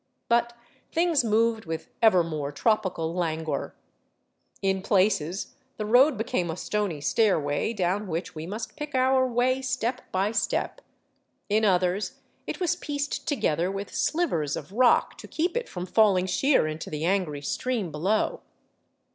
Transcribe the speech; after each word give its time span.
But 0.29 0.53
things 0.91 1.23
moved 1.23 1.65
with 1.65 1.87
ever 2.01 2.23
more 2.23 2.51
tropical 2.51 3.13
languor. 3.13 3.75
In 4.63 4.81
places 4.81 5.53
the 5.77 5.85
road 5.85 6.17
became 6.17 6.49
a 6.49 6.57
stony 6.57 7.01
stairway 7.01 7.71
down 7.71 8.07
which 8.07 8.33
we 8.33 8.47
must 8.47 8.75
pick 8.75 8.95
our 8.95 9.27
way 9.27 9.61
step 9.61 10.11
by 10.11 10.31
step; 10.31 10.81
in 11.49 11.63
others 11.63 12.17
it 12.47 12.59
was 12.59 12.75
pieced 12.75 13.27
together 13.27 13.69
with 13.69 13.93
slivers 13.93 14.55
of 14.55 14.71
rock 14.71 15.19
to 15.19 15.27
keep 15.27 15.55
it 15.55 15.69
from 15.69 15.85
fall 15.85 16.13
462 16.13 16.13
A 16.55 16.59
FORGOTTEN 16.61 16.79
CITY 16.81 16.87
OF 16.97 16.99
THE 16.99 17.05
ANDES 17.05 17.05
ing 17.05 17.05
sheer 17.05 17.05
into 17.05 17.05
the 17.05 17.05
angry 17.05 17.41
stream 17.43 17.91
below. 17.91 18.41